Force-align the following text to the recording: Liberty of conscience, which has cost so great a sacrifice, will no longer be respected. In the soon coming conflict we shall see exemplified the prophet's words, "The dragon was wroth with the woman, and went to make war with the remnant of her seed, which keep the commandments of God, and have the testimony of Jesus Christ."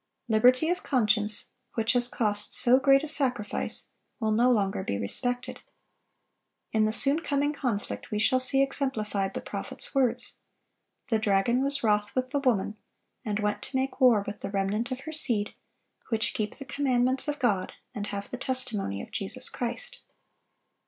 Liberty 0.27 0.67
of 0.69 0.81
conscience, 0.81 1.51
which 1.75 1.93
has 1.93 2.07
cost 2.07 2.55
so 2.55 2.79
great 2.79 3.03
a 3.03 3.07
sacrifice, 3.07 3.91
will 4.19 4.31
no 4.31 4.49
longer 4.49 4.83
be 4.83 4.97
respected. 4.97 5.61
In 6.71 6.85
the 6.85 6.91
soon 6.91 7.19
coming 7.19 7.53
conflict 7.53 8.09
we 8.09 8.17
shall 8.17 8.39
see 8.39 8.63
exemplified 8.63 9.35
the 9.35 9.41
prophet's 9.41 9.93
words, 9.93 10.39
"The 11.09 11.19
dragon 11.19 11.61
was 11.63 11.83
wroth 11.83 12.15
with 12.15 12.31
the 12.31 12.39
woman, 12.39 12.79
and 13.23 13.39
went 13.39 13.61
to 13.61 13.75
make 13.75 14.01
war 14.01 14.23
with 14.25 14.39
the 14.39 14.49
remnant 14.49 14.89
of 14.89 15.01
her 15.01 15.11
seed, 15.13 15.53
which 16.09 16.33
keep 16.33 16.55
the 16.55 16.65
commandments 16.65 17.27
of 17.27 17.37
God, 17.37 17.73
and 17.93 18.07
have 18.07 18.31
the 18.31 18.37
testimony 18.37 19.03
of 19.03 19.11
Jesus 19.11 19.49
Christ." 19.49 19.99